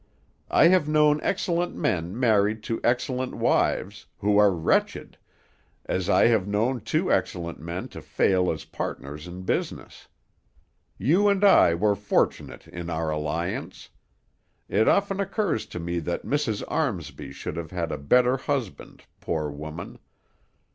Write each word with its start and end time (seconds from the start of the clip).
I 0.49 0.69
have 0.69 0.89
known 0.89 1.19
excellent 1.21 1.75
men 1.75 2.19
married 2.19 2.63
to 2.63 2.81
excellent 2.83 3.35
wives, 3.35 4.07
who 4.17 4.39
are 4.39 4.49
wretched, 4.49 5.15
as 5.85 6.09
I 6.09 6.25
have 6.25 6.47
known 6.47 6.81
two 6.81 7.13
excellent 7.13 7.59
men 7.59 7.87
to 7.89 8.01
fail 8.01 8.49
as 8.51 8.65
partners 8.65 9.27
in 9.27 9.43
business. 9.43 10.07
You 10.97 11.27
and 11.27 11.43
I 11.43 11.75
were 11.75 11.93
fortunate 11.95 12.67
in 12.67 12.89
our 12.89 13.11
alliance. 13.11 13.89
It 14.67 14.87
often 14.87 15.19
occurs 15.19 15.67
to 15.67 15.79
me 15.79 15.99
that 15.99 16.25
Mrs. 16.25 16.63
Armsby 16.67 17.31
should 17.31 17.55
have 17.55 17.69
had 17.69 17.91
a 17.91 17.99
better 17.99 18.37
husband, 18.37 19.03
poor 19.19 19.51
woman. 19.51 19.99